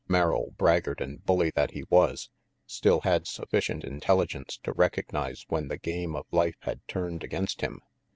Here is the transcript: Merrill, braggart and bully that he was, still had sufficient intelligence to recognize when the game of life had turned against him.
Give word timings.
Merrill, 0.07 0.55
braggart 0.57 0.99
and 0.99 1.23
bully 1.23 1.51
that 1.51 1.73
he 1.73 1.83
was, 1.91 2.31
still 2.65 3.01
had 3.01 3.27
sufficient 3.27 3.83
intelligence 3.83 4.57
to 4.63 4.71
recognize 4.73 5.45
when 5.47 5.67
the 5.67 5.77
game 5.77 6.15
of 6.15 6.25
life 6.31 6.57
had 6.61 6.79
turned 6.87 7.23
against 7.23 7.61
him. 7.61 7.83